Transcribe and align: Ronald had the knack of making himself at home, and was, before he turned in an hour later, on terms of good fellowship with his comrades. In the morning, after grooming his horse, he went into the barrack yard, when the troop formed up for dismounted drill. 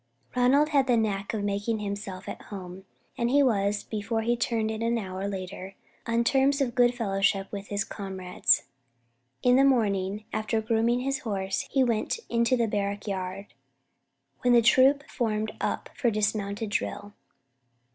Ronald 0.35 0.69
had 0.69 0.87
the 0.87 0.97
knack 0.97 1.31
of 1.31 1.43
making 1.43 1.77
himself 1.77 2.27
at 2.27 2.41
home, 2.41 2.85
and 3.19 3.29
was, 3.45 3.83
before 3.83 4.23
he 4.23 4.35
turned 4.35 4.71
in 4.71 4.81
an 4.81 4.97
hour 4.97 5.27
later, 5.27 5.75
on 6.07 6.23
terms 6.23 6.59
of 6.59 6.73
good 6.73 6.95
fellowship 6.95 7.51
with 7.51 7.67
his 7.67 7.83
comrades. 7.83 8.63
In 9.43 9.57
the 9.57 9.63
morning, 9.63 10.25
after 10.33 10.59
grooming 10.59 11.01
his 11.01 11.19
horse, 11.19 11.67
he 11.69 11.83
went 11.83 12.17
into 12.29 12.57
the 12.57 12.65
barrack 12.65 13.05
yard, 13.05 13.53
when 14.39 14.53
the 14.53 14.63
troop 14.63 15.07
formed 15.07 15.51
up 15.61 15.87
for 15.95 16.09
dismounted 16.09 16.71
drill. 16.71 17.13